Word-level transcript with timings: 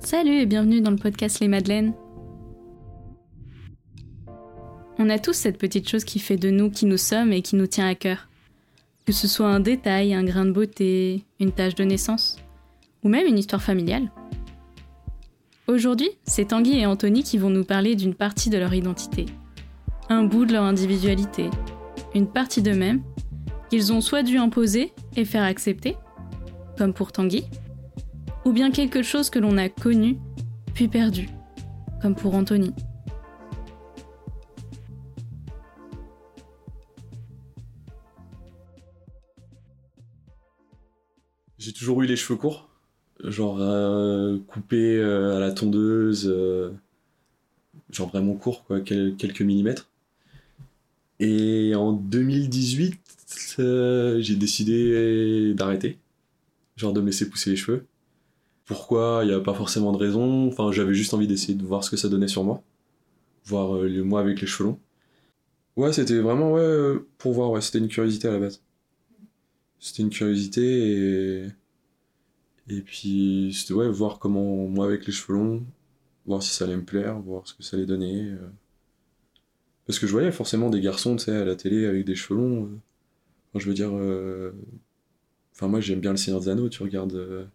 Salut 0.00 0.40
et 0.40 0.46
bienvenue 0.46 0.80
dans 0.80 0.92
le 0.92 0.96
podcast 0.96 1.40
Les 1.40 1.48
Madeleines. 1.48 1.92
On 4.98 5.10
a 5.10 5.18
tous 5.18 5.34
cette 5.34 5.58
petite 5.58 5.88
chose 5.88 6.04
qui 6.04 6.18
fait 6.18 6.36
de 6.36 6.50
nous 6.50 6.70
qui 6.70 6.86
nous 6.86 6.96
sommes 6.96 7.32
et 7.32 7.42
qui 7.42 7.56
nous 7.56 7.66
tient 7.66 7.88
à 7.88 7.94
cœur. 7.94 8.28
Que 9.04 9.12
ce 9.12 9.26
soit 9.26 9.48
un 9.48 9.60
détail, 9.60 10.14
un 10.14 10.24
grain 10.24 10.44
de 10.44 10.52
beauté, 10.52 11.24
une 11.40 11.52
tâche 11.52 11.74
de 11.74 11.84
naissance, 11.84 12.38
ou 13.02 13.08
même 13.08 13.26
une 13.26 13.38
histoire 13.38 13.62
familiale. 13.62 14.10
Aujourd'hui, 15.66 16.10
c'est 16.24 16.48
Tanguy 16.48 16.78
et 16.78 16.86
Anthony 16.86 17.22
qui 17.22 17.36
vont 17.36 17.50
nous 17.50 17.64
parler 17.64 17.96
d'une 17.96 18.14
partie 18.14 18.50
de 18.50 18.56
leur 18.56 18.72
identité, 18.72 19.26
un 20.08 20.22
bout 20.22 20.46
de 20.46 20.52
leur 20.52 20.64
individualité, 20.64 21.50
une 22.14 22.28
partie 22.28 22.62
d'eux-mêmes 22.62 23.02
qu'ils 23.68 23.92
ont 23.92 24.00
soit 24.00 24.22
dû 24.22 24.38
imposer 24.38 24.92
et 25.16 25.24
faire 25.24 25.42
accepter, 25.42 25.96
comme 26.78 26.94
pour 26.94 27.12
Tanguy, 27.12 27.44
ou 28.48 28.52
bien 28.52 28.70
quelque 28.70 29.02
chose 29.02 29.28
que 29.28 29.38
l'on 29.38 29.58
a 29.58 29.68
connu 29.68 30.16
puis 30.72 30.88
perdu, 30.88 31.28
comme 32.00 32.14
pour 32.14 32.34
Anthony. 32.34 32.72
J'ai 41.58 41.74
toujours 41.74 42.00
eu 42.00 42.06
les 42.06 42.16
cheveux 42.16 42.38
courts, 42.38 42.70
genre 43.22 43.58
euh, 43.60 44.38
coupés 44.46 44.96
euh, 44.96 45.36
à 45.36 45.40
la 45.40 45.52
tondeuse, 45.52 46.26
euh, 46.26 46.70
genre 47.90 48.08
vraiment 48.08 48.32
court, 48.32 48.64
quoi, 48.64 48.80
quelques 48.80 49.42
millimètres. 49.42 49.90
Et 51.20 51.74
en 51.74 51.92
2018, 51.92 52.98
j'ai 54.20 54.36
décidé 54.36 55.52
d'arrêter, 55.52 55.98
genre 56.76 56.94
de 56.94 57.02
me 57.02 57.06
laisser 57.08 57.28
pousser 57.28 57.50
les 57.50 57.56
cheveux. 57.56 57.84
Pourquoi 58.68 59.22
Il 59.24 59.28
n'y 59.28 59.34
a 59.34 59.40
pas 59.40 59.54
forcément 59.54 59.92
de 59.92 59.96
raison. 59.96 60.48
Enfin, 60.48 60.70
j'avais 60.72 60.94
juste 60.94 61.14
envie 61.14 61.26
d'essayer 61.26 61.54
de 61.54 61.64
voir 61.64 61.82
ce 61.84 61.90
que 61.90 61.96
ça 61.96 62.08
donnait 62.10 62.28
sur 62.28 62.44
moi. 62.44 62.62
Voir 63.46 63.76
euh, 63.76 63.88
le 63.88 64.04
moi 64.04 64.20
avec 64.20 64.40
les 64.42 64.46
cheveux 64.46 64.70
longs. 64.70 64.80
Ouais, 65.76 65.92
c'était 65.92 66.18
vraiment, 66.20 66.52
ouais, 66.52 66.96
pour 67.18 67.32
voir, 67.32 67.50
ouais, 67.50 67.62
c'était 67.62 67.78
une 67.78 67.88
curiosité 67.88 68.28
à 68.28 68.32
la 68.32 68.40
base. 68.40 68.62
C'était 69.80 70.02
une 70.02 70.10
curiosité 70.10 70.62
et. 71.44 71.46
Et 72.70 72.82
puis, 72.82 73.54
c'était, 73.54 73.72
ouais, 73.72 73.88
voir 73.88 74.18
comment, 74.18 74.68
moi 74.68 74.86
avec 74.86 75.06
les 75.06 75.12
cheveux 75.12 75.38
longs, 75.38 75.64
voir 76.26 76.42
si 76.42 76.50
ça 76.50 76.66
allait 76.66 76.76
me 76.76 76.84
plaire, 76.84 77.18
voir 77.20 77.46
ce 77.48 77.54
que 77.54 77.62
ça 77.62 77.76
allait 77.78 77.86
donner. 77.86 78.24
Euh. 78.32 78.50
Parce 79.86 79.98
que 79.98 80.06
je 80.06 80.12
voyais 80.12 80.32
forcément 80.32 80.68
des 80.68 80.82
garçons, 80.82 81.16
tu 81.16 81.24
sais, 81.24 81.32
à 81.36 81.44
la 81.46 81.56
télé 81.56 81.86
avec 81.86 82.04
des 82.04 82.14
cheveux 82.14 82.38
longs. 82.38 82.64
Euh. 82.66 82.78
Enfin, 83.54 83.60
je 83.60 83.68
veux 83.68 83.74
dire. 83.74 83.92
Enfin, 85.54 85.68
moi, 85.68 85.80
j'aime 85.80 86.00
bien 86.00 86.10
le 86.10 86.18
Seigneur 86.18 86.40
des 86.40 86.50
Anneaux, 86.50 86.68
tu 86.68 86.82
regardes 86.82 87.48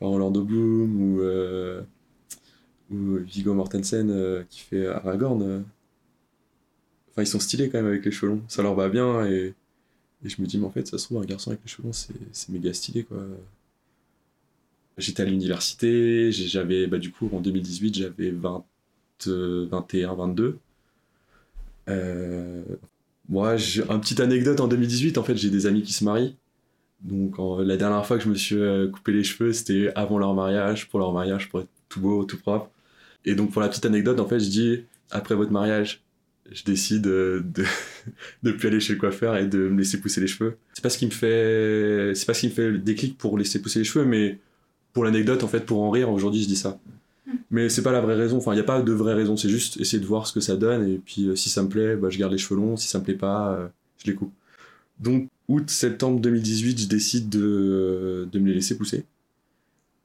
enfin 0.00 0.10
Orlando 0.10 0.42
Bloom 0.42 1.00
ou, 1.00 1.20
euh, 1.20 1.82
ou 2.90 3.16
Viggo 3.16 3.54
Mortensen 3.54 4.10
euh, 4.10 4.44
qui 4.48 4.60
fait 4.60 4.86
Aragorn. 4.86 5.42
Euh. 5.42 5.60
Enfin, 7.10 7.22
ils 7.22 7.26
sont 7.26 7.40
stylés 7.40 7.68
quand 7.68 7.78
même 7.78 7.86
avec 7.86 8.04
les 8.04 8.10
cheveux 8.10 8.38
ça 8.48 8.62
leur 8.62 8.74
va 8.74 8.88
bien 8.88 9.26
et, 9.26 9.54
je 10.24 10.42
me 10.42 10.46
dis, 10.46 10.58
mais 10.58 10.66
en 10.66 10.70
fait, 10.70 10.86
ça 10.86 10.98
se 10.98 11.04
trouve, 11.04 11.22
un 11.22 11.24
garçon 11.24 11.50
avec 11.50 11.62
les 11.64 11.70
cheveux 11.70 11.90
c'est 11.92 12.48
méga 12.48 12.72
stylé 12.74 13.04
quoi. 13.04 13.18
J'étais 14.98 15.22
à 15.22 15.26
l'université, 15.26 16.32
j'avais, 16.32 16.88
bah, 16.88 16.98
du 16.98 17.12
coup, 17.12 17.30
en 17.32 17.40
2018, 17.40 17.94
j'avais 17.94 18.30
20, 18.32 18.64
21, 19.26 20.14
22. 20.14 20.58
Euh, 21.88 22.64
moi, 23.28 23.56
j'ai 23.56 23.82
une 23.88 24.00
petite 24.00 24.18
anecdote 24.18 24.60
en 24.60 24.66
2018, 24.66 25.16
en 25.18 25.22
fait, 25.22 25.36
j'ai 25.36 25.50
des 25.50 25.66
amis 25.66 25.82
qui 25.82 25.92
se 25.92 26.02
marient. 26.04 26.36
Donc 27.02 27.36
la 27.64 27.76
dernière 27.76 28.04
fois 28.04 28.18
que 28.18 28.24
je 28.24 28.28
me 28.28 28.34
suis 28.34 28.56
euh, 28.56 28.88
coupé 28.88 29.12
les 29.12 29.24
cheveux, 29.24 29.52
c'était 29.52 29.92
avant 29.94 30.18
leur 30.18 30.34
mariage, 30.34 30.88
pour 30.88 30.98
leur 30.98 31.12
mariage, 31.12 31.48
pour 31.48 31.60
être 31.60 31.68
tout 31.88 32.00
beau, 32.00 32.24
tout 32.24 32.38
propre. 32.38 32.70
Et 33.24 33.34
donc 33.34 33.52
pour 33.52 33.62
la 33.62 33.68
petite 33.68 33.86
anecdote, 33.86 34.20
en 34.20 34.26
fait, 34.26 34.40
je 34.40 34.48
dis, 34.48 34.84
après 35.10 35.34
votre 35.34 35.52
mariage, 35.52 36.02
je 36.50 36.64
décide 36.64 37.02
de, 37.02 37.44
de 38.42 38.52
plus 38.52 38.68
aller 38.68 38.80
chez 38.80 38.94
le 38.94 38.98
coiffeur 38.98 39.36
et 39.36 39.46
de 39.46 39.68
me 39.68 39.78
laisser 39.78 40.00
pousser 40.00 40.20
les 40.20 40.26
cheveux. 40.26 40.56
C'est 40.74 40.82
pas 40.82 40.90
ce 40.90 40.98
qui 40.98 41.06
me 41.06 41.10
fait, 41.10 42.12
c'est 42.14 42.26
pas 42.26 42.34
ce 42.34 42.40
qui 42.40 42.48
me 42.48 42.52
fait 42.52 42.70
le 42.70 42.78
déclic 42.78 43.16
pour 43.16 43.38
laisser 43.38 43.62
pousser 43.62 43.80
les 43.80 43.84
cheveux, 43.84 44.04
mais 44.04 44.38
pour 44.92 45.04
l'anecdote, 45.04 45.44
en 45.44 45.48
fait, 45.48 45.60
pour 45.60 45.82
en 45.82 45.90
rire, 45.90 46.10
aujourd'hui, 46.10 46.42
je 46.42 46.48
dis 46.48 46.56
ça. 46.56 46.80
Mais 47.50 47.68
c'est 47.68 47.82
pas 47.82 47.92
la 47.92 48.00
vraie 48.00 48.14
raison, 48.14 48.38
enfin, 48.38 48.52
il 48.52 48.56
n'y 48.56 48.60
a 48.60 48.64
pas 48.64 48.80
de 48.80 48.92
vraie 48.92 49.14
raison, 49.14 49.36
c'est 49.36 49.48
juste 49.48 49.78
essayer 49.78 50.00
de 50.00 50.06
voir 50.06 50.26
ce 50.26 50.32
que 50.32 50.40
ça 50.40 50.56
donne, 50.56 50.88
et 50.88 50.98
puis 50.98 51.26
euh, 51.28 51.36
si 51.36 51.50
ça 51.50 51.62
me 51.62 51.68
plaît, 51.68 51.96
bah, 51.96 52.08
je 52.10 52.18
garde 52.18 52.32
les 52.32 52.38
cheveux 52.38 52.58
longs, 52.58 52.76
si 52.76 52.88
ça 52.88 52.98
me 52.98 53.04
plaît 53.04 53.14
pas, 53.14 53.52
euh, 53.52 53.68
je 53.98 54.10
les 54.10 54.14
coupe. 54.14 54.32
Donc, 55.00 55.28
août-septembre 55.48 56.20
2018, 56.20 56.80
je 56.80 56.86
décide 56.86 57.28
de, 57.28 58.28
de, 58.30 58.38
me 58.38 58.48
les 58.48 58.54
laisser 58.54 58.76
pousser. 58.76 59.04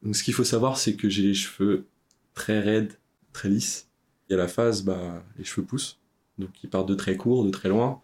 Donc, 0.03 0.15
ce 0.15 0.23
qu'il 0.23 0.33
faut 0.33 0.43
savoir, 0.43 0.77
c'est 0.77 0.95
que 0.95 1.09
j'ai 1.09 1.23
les 1.23 1.33
cheveux 1.33 1.85
très 2.33 2.59
raides, 2.59 2.93
très 3.31 3.49
lisses. 3.49 3.87
Il 4.29 4.33
y 4.33 4.35
a 4.35 4.37
la 4.37 4.47
phase, 4.47 4.83
bah, 4.83 5.23
les 5.37 5.43
cheveux 5.43 5.65
poussent. 5.65 5.99
Donc, 6.37 6.49
ils 6.63 6.69
partent 6.69 6.89
de 6.89 6.95
très 6.95 7.17
court, 7.17 7.43
de 7.43 7.49
très 7.49 7.69
loin. 7.69 8.01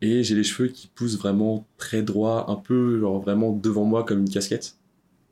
Et 0.00 0.22
j'ai 0.22 0.34
les 0.34 0.44
cheveux 0.44 0.68
qui 0.68 0.88
poussent 0.88 1.18
vraiment 1.18 1.66
très 1.76 2.02
droit, 2.02 2.46
un 2.48 2.56
peu, 2.56 3.00
genre 3.00 3.20
vraiment 3.20 3.52
devant 3.52 3.84
moi 3.84 4.04
comme 4.04 4.20
une 4.20 4.30
casquette. 4.30 4.76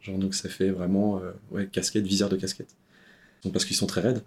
Genre, 0.01 0.19
donc 0.19 0.35
ça 0.35 0.49
fait 0.49 0.71
vraiment, 0.71 1.19
euh, 1.21 1.33
ouais, 1.53 1.69
casquette, 1.69 2.07
visière 2.07 2.29
de 2.29 2.37
casquette. 2.37 2.77
Donc, 3.45 3.53
parce 3.53 3.65
qu'ils 3.65 3.77
sont 3.77 3.87
très 3.87 4.01
raides. 4.01 4.23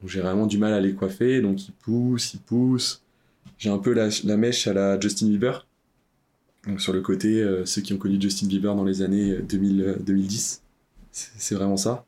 Donc, 0.00 0.10
j'ai 0.10 0.20
vraiment 0.20 0.46
du 0.46 0.58
mal 0.58 0.72
à 0.72 0.80
les 0.80 0.94
coiffer. 0.94 1.40
Donc, 1.40 1.68
ils 1.68 1.72
poussent, 1.72 2.34
ils 2.34 2.40
poussent. 2.40 3.02
J'ai 3.58 3.70
un 3.70 3.78
peu 3.78 3.92
la, 3.92 4.08
la 4.24 4.36
mèche 4.36 4.66
à 4.66 4.72
la 4.72 4.98
Justin 4.98 5.28
Bieber 5.28 5.66
donc 6.66 6.80
sur 6.80 6.92
le 6.92 7.00
côté, 7.00 7.40
euh, 7.42 7.64
ceux 7.64 7.80
qui 7.80 7.92
ont 7.94 7.98
connu 7.98 8.20
Justin 8.20 8.46
Bieber 8.46 8.74
dans 8.74 8.84
les 8.84 9.02
années 9.02 9.36
2000, 9.36 9.98
2010, 10.00 10.62
euh, 10.62 11.06
c'est 11.10 11.54
vraiment 11.54 11.76
ça. 11.76 12.04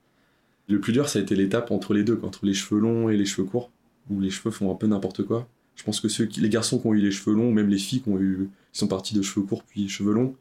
Le 0.69 0.81
plus 0.81 0.93
dur, 0.93 1.09
ça 1.09 1.19
a 1.19 1.23
été 1.23 1.35
l'étape 1.35 1.71
entre 1.71 1.95
les 1.95 2.05
deux, 2.05 2.21
entre 2.23 2.45
les 2.47 2.55
cheveux 2.55 2.81
longs 2.81 3.09
et 3.09 3.17
les 3.17 3.25
cheveux 3.25 3.47
courts, 3.47 3.71
où 4.11 4.21
les 4.21 4.31
cheveux 4.31 4.51
font 4.51 4.71
un 4.71 4.75
peu 4.75 4.87
n'importe 4.87 5.23
quoi. 5.23 5.49
Je 5.75 5.85
pense 5.85 6.01
que 6.01 6.09
ceux 6.09 6.27
qui, 6.27 6.41
les 6.41 6.51
garçons 6.51 6.79
qui 6.79 6.87
ont 6.87 6.95
eu 6.95 7.01
les 7.01 7.11
cheveux 7.11 7.35
longs, 7.35 7.51
même 7.51 7.69
les 7.69 7.79
filles 7.79 8.03
qui, 8.03 8.11
ont 8.11 8.19
eu, 8.21 8.51
qui 8.73 8.79
sont 8.79 8.89
partis 8.89 9.15
de 9.15 9.23
cheveux 9.23 9.45
courts 9.47 9.65
puis 9.65 9.89
cheveux 9.89 10.12
longs, 10.12 10.37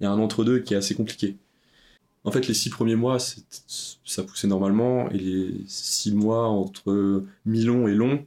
il 0.00 0.04
y 0.04 0.06
a 0.06 0.10
un 0.10 0.18
entre-deux 0.18 0.60
qui 0.60 0.74
est 0.74 0.76
assez 0.76 0.94
compliqué. 0.94 1.36
En 2.24 2.30
fait, 2.30 2.46
les 2.48 2.54
six 2.54 2.70
premiers 2.70 2.96
mois, 2.96 3.18
ça 3.18 4.22
poussait 4.22 4.46
normalement, 4.46 5.10
et 5.10 5.18
les 5.18 5.54
six 5.66 6.14
mois 6.14 6.48
entre 6.48 7.24
mi-long 7.44 7.86
et 7.88 7.94
long, 7.94 8.26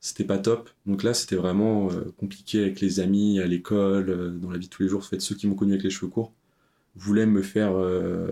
c'était 0.00 0.24
pas 0.24 0.38
top. 0.38 0.70
Donc 0.86 1.02
là, 1.02 1.14
c'était 1.14 1.36
vraiment 1.36 1.90
euh, 1.92 2.12
compliqué 2.18 2.62
avec 2.62 2.80
les 2.80 3.00
amis, 3.00 3.38
à 3.40 3.46
l'école, 3.46 4.08
euh, 4.10 4.30
dans 4.30 4.50
la 4.50 4.58
vie 4.58 4.66
de 4.66 4.70
tous 4.70 4.82
les 4.82 4.88
jours. 4.88 5.00
En 5.00 5.04
fait, 5.04 5.20
ceux 5.20 5.34
qui 5.34 5.46
m'ont 5.46 5.54
connu 5.54 5.72
avec 5.72 5.84
les 5.84 5.90
cheveux 5.90 6.10
courts 6.10 6.32
voulaient 6.96 7.26
me 7.26 7.42
faire 7.42 7.72
euh, 7.76 8.30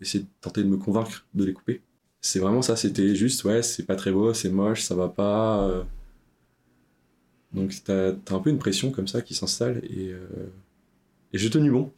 essayer 0.00 0.24
de 0.24 0.28
tenter 0.40 0.62
de 0.62 0.68
me 0.68 0.76
convaincre 0.78 1.26
de 1.34 1.44
les 1.44 1.52
couper. 1.52 1.82
C'est 2.20 2.38
vraiment 2.38 2.62
ça, 2.62 2.76
c'était 2.76 3.14
juste, 3.14 3.44
ouais, 3.44 3.62
c'est 3.62 3.84
pas 3.84 3.96
très 3.96 4.12
beau, 4.12 4.32
c'est 4.34 4.50
moche, 4.50 4.82
ça 4.82 4.94
va 4.94 5.08
pas. 5.08 5.84
Donc 7.52 7.72
t'as 7.84 8.12
as 8.12 8.34
un 8.34 8.40
peu 8.40 8.50
une 8.50 8.58
pression 8.58 8.90
comme 8.90 9.06
ça 9.06 9.22
qui 9.22 9.34
s'installe 9.34 9.80
et, 9.84 10.10
et 11.32 11.38
j'ai 11.38 11.50
tenu 11.50 11.70
bon. 11.70 11.92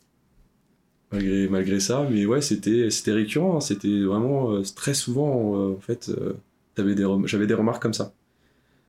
Malgré, 1.12 1.48
malgré 1.48 1.80
ça, 1.80 2.06
mais 2.10 2.26
ouais, 2.26 2.42
c'était 2.42 3.12
récurrent, 3.12 3.56
hein. 3.56 3.60
c'était 3.60 4.02
vraiment 4.02 4.62
très 4.76 4.94
souvent, 4.94 5.72
en 5.72 5.80
fait, 5.80 6.10
j'avais 6.76 6.94
des, 6.94 7.46
des 7.46 7.54
remarques 7.54 7.82
comme 7.82 7.94
ça 7.94 8.12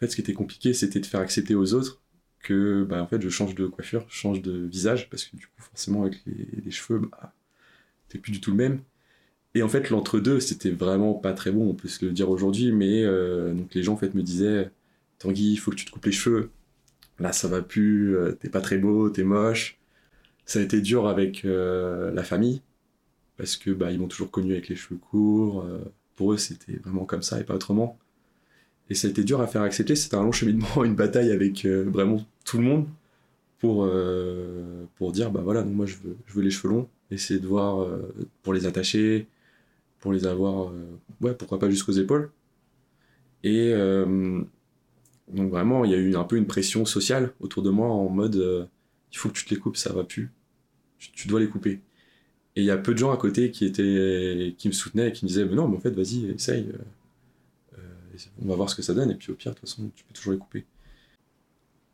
fait, 0.01 0.11
ce 0.11 0.15
qui 0.15 0.21
était 0.21 0.33
compliqué, 0.33 0.73
c'était 0.73 0.99
de 0.99 1.05
faire 1.05 1.19
accepter 1.19 1.55
aux 1.55 1.73
autres 1.73 2.01
que 2.41 2.83
bah, 2.83 3.07
fait, 3.09 3.21
je 3.21 3.29
change 3.29 3.55
de 3.55 3.67
coiffure, 3.67 4.05
je 4.09 4.15
change 4.15 4.41
de 4.41 4.51
visage, 4.65 5.09
parce 5.09 5.25
que 5.25 5.37
du 5.37 5.45
coup, 5.45 5.61
forcément, 5.61 6.03
avec 6.03 6.19
les, 6.25 6.71
cheveux, 6.71 6.99
bah, 6.99 7.33
t'es 8.09 8.17
plus 8.17 8.31
du 8.31 8.41
tout 8.41 8.51
le 8.51 8.57
même. 8.57 8.81
Et 9.53 9.63
en 9.63 9.69
fait, 9.69 9.89
l'entre-deux, 9.89 10.39
c'était 10.39 10.71
vraiment 10.71 11.13
pas 11.13 11.33
très 11.33 11.51
bon, 11.51 11.69
on 11.69 11.75
peut 11.75 11.87
se 11.87 12.05
le 12.05 12.11
dire 12.11 12.29
aujourd'hui, 12.29 12.71
mais 12.71 13.03
euh, 13.03 13.53
les 13.73 13.83
gens 13.83 13.93
en 13.93 14.15
me 14.15 14.21
disaient 14.21 14.71
Tanguy, 15.19 15.51
il 15.53 15.57
faut 15.57 15.71
que 15.71 15.75
tu 15.75 15.85
te 15.85 15.91
coupes 15.91 16.05
les 16.05 16.11
cheveux. 16.11 16.51
Là, 17.19 17.33
ça 17.33 17.47
va 17.47 17.61
plus, 17.61 18.15
euh, 18.15 18.31
t'es 18.33 18.49
pas 18.49 18.61
très 18.61 18.77
beau, 18.77 19.09
t'es 19.09 19.23
moche. 19.23 19.79
Ça 20.45 20.59
a 20.59 20.61
été 20.63 20.81
dur 20.81 21.07
avec 21.07 21.45
euh, 21.45 22.11
la 22.13 22.23
famille, 22.23 22.61
parce 23.37 23.57
que 23.57 23.71
bah, 23.71 23.91
ils 23.91 23.99
m'ont 23.99 24.07
toujours 24.07 24.31
connu 24.31 24.53
avec 24.53 24.69
les 24.69 24.75
cheveux 24.75 24.97
courts. 24.99 25.65
pour 26.15 26.33
eux, 26.33 26.37
c'était 26.37 26.77
vraiment 26.77 27.05
comme 27.05 27.21
ça 27.23 27.39
et 27.39 27.43
pas 27.43 27.55
autrement. 27.55 27.99
Et 28.91 28.93
ça 28.93 29.07
a 29.07 29.11
été 29.11 29.23
dur 29.23 29.39
à 29.39 29.47
faire 29.47 29.61
accepter. 29.61 29.95
C'était 29.95 30.17
un 30.17 30.23
long 30.23 30.33
cheminement, 30.33 30.67
une 30.83 30.95
bataille 30.95 31.31
avec 31.31 31.63
euh, 31.63 31.85
vraiment 31.89 32.17
tout 32.43 32.57
le 32.57 32.65
monde 32.65 32.87
pour, 33.57 33.85
euh, 33.85 34.83
pour 34.97 35.13
dire 35.13 35.31
bah 35.31 35.39
voilà, 35.41 35.63
moi 35.63 35.85
je 35.85 35.95
veux, 36.03 36.17
je 36.27 36.33
veux 36.33 36.41
les 36.41 36.51
cheveux 36.51 36.73
longs, 36.73 36.89
essayer 37.09 37.39
de 37.39 37.47
voir 37.47 37.83
euh, 37.83 38.13
pour 38.43 38.53
les 38.53 38.65
attacher, 38.65 39.27
pour 40.01 40.11
les 40.11 40.25
avoir, 40.25 40.73
ouais, 41.21 41.33
pourquoi 41.35 41.57
pas 41.57 41.69
jusqu'aux 41.69 41.93
épaules. 41.93 42.31
Et 43.43 43.73
donc 45.33 45.49
vraiment, 45.51 45.85
il 45.85 45.91
y 45.91 45.93
a 45.93 45.97
eu 45.97 46.15
un 46.15 46.23
peu 46.25 46.35
une 46.35 46.47
pression 46.47 46.83
sociale 46.85 47.31
autour 47.39 47.63
de 47.63 47.69
moi 47.69 47.87
en 47.87 48.09
mode 48.09 48.67
il 49.11 49.17
faut 49.17 49.29
que 49.29 49.35
tu 49.35 49.45
te 49.45 49.53
les 49.53 49.59
coupes, 49.59 49.77
ça 49.77 49.93
va 49.93 50.03
plus, 50.03 50.31
tu, 50.97 51.27
dois 51.27 51.39
les 51.39 51.47
couper. 51.47 51.81
Et 52.55 52.61
il 52.61 52.65
y 52.65 52.71
a 52.71 52.77
peu 52.77 52.93
de 52.93 52.97
gens 52.97 53.11
à 53.11 53.17
côté 53.17 53.51
qui 53.51 53.65
étaient 53.65 54.55
qui 54.57 54.67
me 54.67 54.73
soutenaient 54.73 55.09
et 55.09 55.11
qui 55.11 55.23
me 55.23 55.27
disaient 55.27 55.45
mais 55.45 55.55
non, 55.55 55.67
mais 55.67 55.77
en 55.77 55.79
fait, 55.79 55.91
vas-y, 55.91 56.31
essaye 56.31 56.67
on 58.41 58.47
va 58.47 58.55
voir 58.55 58.69
ce 58.69 58.75
que 58.75 58.81
ça 58.81 58.93
donne, 58.93 59.11
et 59.11 59.15
puis 59.15 59.31
au 59.31 59.35
pire, 59.35 59.51
de 59.51 59.57
toute 59.59 59.69
façon, 59.69 59.89
tu 59.95 60.03
peux 60.03 60.13
toujours 60.13 60.33
les 60.33 60.39
couper. 60.39 60.65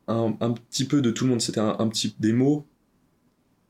Un, 0.07 0.31
petit 0.31 0.85
peu 0.85 1.01
de 1.01 1.11
tout 1.11 1.25
le 1.25 1.31
monde, 1.31 1.41
c'était 1.41 1.59
un, 1.59 1.87
petit, 1.89 2.15
des 2.19 2.31
mots, 2.31 2.65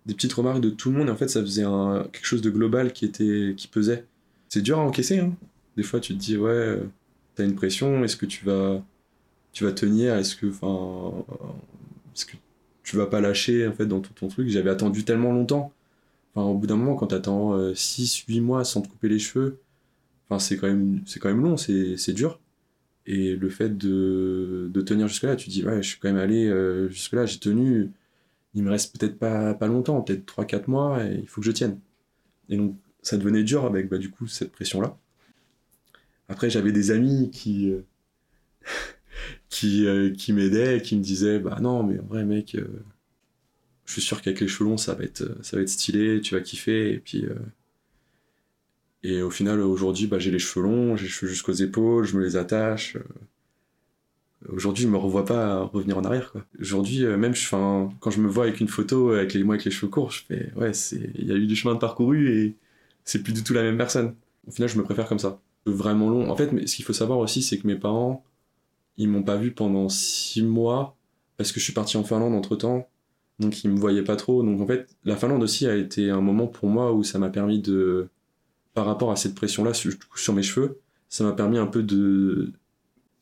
des 0.05 0.13
petites 0.13 0.33
remarques 0.33 0.61
de 0.61 0.69
tout 0.69 0.91
le 0.91 0.97
monde, 0.97 1.07
et 1.07 1.11
en 1.11 1.15
fait, 1.15 1.29
ça 1.29 1.41
faisait 1.41 1.63
quelque 1.63 2.25
chose 2.25 2.41
de 2.41 2.49
global 2.51 2.93
qui, 2.93 3.05
était, 3.05 3.53
qui 3.57 3.67
pesait. 3.67 4.05
C'est 4.49 4.61
dur 4.61 4.79
à 4.79 4.83
encaisser. 4.83 5.19
Hein. 5.19 5.35
Des 5.77 5.83
fois, 5.83 5.99
tu 5.99 6.13
te 6.13 6.19
dis, 6.19 6.37
ouais, 6.37 6.79
t'as 7.35 7.43
une 7.43 7.55
pression, 7.55 8.03
est-ce 8.03 8.17
que 8.17 8.27
tu 8.27 8.45
vas, 8.45 8.83
tu 9.51 9.63
vas 9.63 9.71
tenir 9.71 10.15
Est-ce 10.15 10.35
que, 10.35 10.47
enfin, 10.47 11.25
est-ce 12.15 12.25
que 12.25 12.37
tu 12.83 12.97
vas 12.97 13.07
pas 13.07 13.19
lâcher 13.19 13.67
en 13.67 13.73
fait 13.73 13.87
dans 13.87 13.99
tout 13.99 14.13
ton 14.13 14.27
truc? 14.27 14.49
J'avais 14.49 14.69
attendu 14.69 15.03
tellement 15.03 15.33
longtemps. 15.33 15.73
Enfin, 16.33 16.47
au 16.47 16.55
bout 16.55 16.67
d'un 16.67 16.77
moment, 16.77 16.95
quand 16.95 17.07
t'attends 17.07 17.73
6, 17.73 18.25
8 18.27 18.41
mois 18.41 18.63
sans 18.63 18.81
te 18.81 18.87
couper 18.87 19.09
les 19.09 19.19
cheveux, 19.19 19.59
enfin, 20.29 20.39
c'est 20.39 20.57
quand 20.57 20.67
même, 20.67 21.01
c'est 21.05 21.19
quand 21.19 21.29
même 21.29 21.41
long, 21.41 21.57
c'est 21.57 22.13
dur. 22.13 22.39
Et 23.05 23.35
le 23.35 23.49
fait 23.49 23.77
de, 23.77 24.69
de 24.73 24.81
tenir 24.81 25.07
jusque-là, 25.07 25.35
tu 25.35 25.47
te 25.47 25.51
dis, 25.51 25.63
ouais, 25.65 25.81
je 25.81 25.89
suis 25.89 25.99
quand 25.99 26.09
même 26.09 26.21
allé 26.21 26.51
jusque-là, 26.89 27.25
j'ai 27.25 27.39
tenu 27.39 27.91
il 28.57 28.63
me 28.63 28.71
reste 28.71 28.97
peut-être 28.97 29.19
pas, 29.19 29.53
pas 29.53 29.67
longtemps, 29.67 30.01
peut-être 30.01 30.25
3-4 30.25 30.63
mois, 30.67 31.05
et 31.05 31.19
il 31.19 31.27
faut 31.27 31.41
que 31.41 31.47
je 31.47 31.51
tienne. 31.51 31.79
Et 32.49 32.57
donc, 32.57 32.75
ça 33.03 33.17
devenait 33.17 33.43
dur 33.43 33.65
avec, 33.65 33.87
bah, 33.87 33.99
du 33.99 34.09
coup, 34.09 34.25
cette 34.25 34.51
pression-là. 34.51 34.97
Après, 36.27 36.49
j'avais 36.49 36.71
des 36.71 36.89
amis 36.89 37.29
qui, 37.31 37.69
euh, 37.71 37.85
qui, 39.49 39.85
euh, 39.85 40.11
qui 40.11 40.33
m'aidaient, 40.33 40.81
qui 40.81 40.95
me 40.97 41.03
disaient, 41.03 41.39
bah 41.39 41.59
non, 41.61 41.83
mais 41.83 41.99
en 41.99 42.05
vrai, 42.05 42.25
mec, 42.25 42.55
euh, 42.55 42.83
je 43.85 43.93
suis 43.93 44.01
sûr 44.01 44.23
qu'avec 44.23 44.39
les 44.39 44.47
cheveux 44.47 44.69
longs, 44.69 44.77
ça 44.77 44.95
va 44.95 45.03
être, 45.03 45.37
ça 45.43 45.57
va 45.57 45.61
être 45.61 45.69
stylé, 45.69 46.19
tu 46.21 46.33
vas 46.33 46.41
kiffer, 46.41 46.93
et 46.93 46.99
puis... 46.99 47.25
et 49.07 49.21
au 49.21 49.29
final, 49.29 49.61
aujourd'hui, 49.61 50.05
bah, 50.05 50.19
j'ai 50.19 50.31
les 50.31 50.39
cheveux 50.39 50.65
longs, 50.65 50.97
j'ai 50.97 51.03
les 51.05 51.09
cheveux 51.09 51.31
jusqu'aux 51.31 51.53
épaules, 51.53 52.03
je 52.03 52.17
me 52.17 52.23
les 52.23 52.35
attache. 52.35 52.97
Aujourd'hui, 54.49 54.83
je 54.83 54.89
me 54.89 54.97
revois 54.97 55.23
pas 55.23 55.63
revenir 55.63 55.97
en 55.97 56.03
arrière. 56.03 56.33
Aujourd'hui, 56.59 57.05
euh, 57.05 57.15
même 57.15 57.33
quand 57.53 58.11
je 58.11 58.19
me 58.19 58.27
vois 58.27 58.43
avec 58.43 58.59
une 58.59 58.67
photo 58.67 59.11
avec 59.11 59.33
les, 59.33 59.45
moi 59.45 59.55
avec 59.55 59.63
les 59.63 59.71
cheveux 59.71 59.89
courts, 59.89 60.11
je 60.11 60.23
fais 60.27 60.51
ouais, 60.57 60.71
il 60.91 61.25
y 61.25 61.31
a 61.31 61.35
eu 61.35 61.47
du 61.47 61.55
chemin 61.55 61.73
de 61.73 61.79
parcouru 61.79 62.29
et 62.37 62.55
c'est 63.05 63.23
plus 63.23 63.31
du 63.31 63.43
tout 63.43 63.53
la 63.53 63.63
même 63.63 63.77
personne. 63.77 64.13
Au 64.45 64.51
final, 64.51 64.67
je 64.67 64.77
me 64.77 64.83
préfère 64.83 65.07
comme 65.07 65.19
ça. 65.19 65.39
Vraiment 65.65 66.09
long. 66.09 66.29
En 66.29 66.35
fait, 66.35 66.51
mais 66.51 66.67
ce 66.67 66.75
qu'il 66.75 66.83
faut 66.83 66.93
savoir 66.93 67.19
aussi, 67.19 67.41
c'est 67.41 67.57
que 67.57 67.67
mes 67.67 67.75
parents, 67.75 68.25
ils 68.97 69.07
m'ont 69.07 69.23
pas 69.23 69.37
vu 69.37 69.53
pendant 69.53 69.87
six 69.87 70.43
mois 70.43 70.97
parce 71.37 71.53
que 71.53 71.61
je 71.61 71.63
suis 71.63 71.73
parti 71.73 71.95
en 71.95 72.03
Finlande 72.03 72.35
entre 72.35 72.57
temps. 72.57 72.89
Donc 73.39 73.63
ils 73.63 73.71
me 73.71 73.79
voyaient 73.79 74.03
pas 74.03 74.17
trop. 74.17 74.43
Donc 74.43 74.59
en 74.59 74.67
fait, 74.67 74.89
la 75.05 75.15
Finlande 75.15 75.43
aussi 75.43 75.65
a 75.65 75.77
été 75.77 76.09
un 76.09 76.21
moment 76.21 76.47
pour 76.47 76.67
moi 76.67 76.91
où 76.91 77.03
ça 77.03 77.19
m'a 77.19 77.29
permis 77.29 77.59
de, 77.61 78.09
par 78.77 78.85
rapport 78.85 79.09
à 79.11 79.15
cette 79.15 79.33
pression-là 79.33 79.73
sur, 79.73 80.35
mes 80.35 80.43
cheveux, 80.43 80.79
ça 81.09 81.23
m'a 81.23 81.31
permis 81.31 81.57
un 81.57 81.65
peu 81.65 81.81
de 81.81 82.53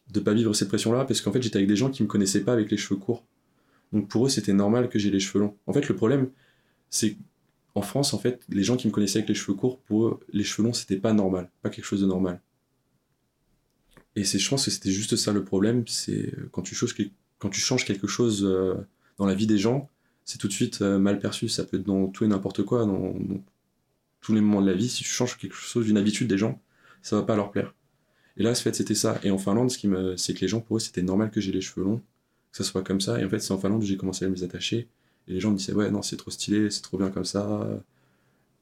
de 0.10 0.20
pas 0.20 0.34
vivre 0.34 0.54
cette 0.54 0.68
pression-là 0.68 1.06
parce 1.06 1.22
qu'en 1.22 1.32
fait 1.32 1.42
j'étais 1.42 1.56
avec 1.56 1.70
des 1.70 1.78
gens 1.78 1.90
qui 1.90 2.04
me 2.04 2.10
connaissaient 2.10 2.44
pas 2.44 2.52
avec 2.52 2.70
les 2.70 2.76
cheveux 2.76 3.00
courts. 3.00 3.26
Donc 3.94 4.10
pour 4.10 4.26
eux 4.26 4.30
c'était 4.30 4.52
normal 4.52 4.90
que 4.90 5.00
j'ai 5.00 5.10
les 5.12 5.22
cheveux 5.22 5.40
longs. 5.40 5.56
En 5.66 5.72
fait 5.72 5.88
le 5.88 5.96
problème 5.96 6.30
c'est 6.90 7.16
en 7.74 7.82
France 7.82 8.14
en 8.14 8.20
fait 8.20 8.44
les 8.50 8.64
gens 8.64 8.76
qui 8.76 8.88
me 8.88 8.92
connaissaient 8.92 9.20
avec 9.20 9.30
les 9.30 9.36
cheveux 9.36 9.56
courts 9.56 9.80
pour 9.80 10.08
eux 10.08 10.20
les 10.34 10.44
cheveux 10.44 10.68
longs 10.68 10.74
c'était 10.74 10.98
pas 10.98 11.14
normal, 11.14 11.50
pas 11.62 11.70
quelque 11.70 11.86
chose 11.86 12.02
de 12.02 12.06
normal. 12.06 12.42
Et 14.18 14.26
c'est 14.26 14.40
je 14.40 14.50
pense 14.50 14.66
que 14.66 14.72
c'était 14.72 14.92
juste 14.92 15.16
ça 15.16 15.32
le 15.32 15.46
problème, 15.46 15.88
c'est 15.88 16.34
euh, 16.38 16.50
quand 16.52 16.64
tu 16.64 16.76
changes 16.76 17.86
quelque 17.86 18.08
chose 18.08 18.44
euh, 18.44 18.76
dans 19.18 19.26
la 19.26 19.36
vie 19.36 19.48
des 19.48 19.58
gens, 19.58 19.90
c'est 20.26 20.38
tout 20.38 20.50
de 20.50 20.54
suite 20.54 20.82
euh, 20.82 21.00
mal 21.00 21.18
perçu, 21.18 21.48
ça 21.48 21.64
peut 21.64 21.78
être 21.78 21.86
dans 21.86 22.08
tout 22.08 22.26
et 22.26 22.28
n'importe 22.28 22.64
quoi 22.64 22.86
tous 24.26 24.34
les 24.34 24.42
moments 24.42 24.62
de 24.62 24.66
la 24.66 24.76
vie, 24.76 24.90
si 24.90 25.04
tu 25.04 25.10
changes 25.10 25.38
quelque 25.38 25.54
chose 25.54 25.86
d'une 25.86 25.98
habitude 25.98 26.28
des 26.28 26.40
gens, 26.40 26.60
ça 27.04 27.16
va 27.16 27.22
pas 27.22 27.36
leur 27.36 27.52
plaire. 27.52 27.76
Et 28.38 28.44
là, 28.44 28.50
en 28.50 28.56
fait, 28.56 28.74
c'était 28.74 28.96
ça. 28.96 29.20
Et 29.24 29.30
en 29.30 29.38
Finlande, 29.38 29.70
ce 29.70 29.78
qui 29.78 29.88
me, 29.88 30.18
c'est 30.18 30.34
que 30.34 30.42
les 30.42 30.48
gens, 30.48 30.62
pour 30.62 30.78
eux, 30.78 30.80
c'était 30.80 31.04
normal 31.04 31.30
que 31.30 31.40
j'ai 31.40 31.52
les 31.52 31.62
cheveux 31.62 31.86
longs, 31.86 32.02
que 32.52 32.58
ça 32.58 32.64
soit 32.64 32.82
comme 32.82 33.00
ça. 33.00 33.22
Et 33.22 33.26
en 33.26 33.30
fait, 33.30 33.38
c'est 33.38 33.54
en 33.54 33.60
Finlande 33.60 33.84
où 33.84 33.86
j'ai 33.86 33.98
commencé 33.98 34.26
à 34.26 34.28
les 34.28 34.44
attacher. 34.44 34.88
Et 35.28 35.34
les 35.34 35.40
gens 35.40 35.52
me 35.52 35.58
disaient, 35.58 35.74
ouais, 35.74 35.92
non, 35.92 36.02
c'est 36.02 36.18
trop 36.18 36.32
stylé, 36.32 36.72
c'est 36.72 36.82
trop 36.82 36.98
bien 36.98 37.12
comme 37.12 37.24
ça. 37.24 37.70